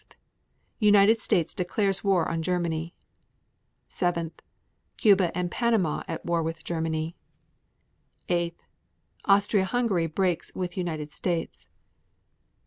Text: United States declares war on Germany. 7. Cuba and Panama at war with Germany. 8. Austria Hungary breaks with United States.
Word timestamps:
United 0.79 1.21
States 1.21 1.53
declares 1.53 2.03
war 2.03 2.27
on 2.27 2.41
Germany. 2.41 2.95
7. 3.87 4.31
Cuba 4.97 5.29
and 5.37 5.51
Panama 5.51 6.01
at 6.07 6.25
war 6.25 6.41
with 6.41 6.63
Germany. 6.63 7.15
8. 8.27 8.57
Austria 9.25 9.65
Hungary 9.65 10.07
breaks 10.07 10.51
with 10.55 10.75
United 10.75 11.13
States. 11.13 11.67